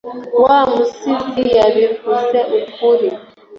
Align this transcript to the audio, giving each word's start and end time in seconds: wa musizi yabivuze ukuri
wa 0.43 0.59
musizi 0.73 1.43
yabivuze 1.57 2.39
ukuri 2.59 3.09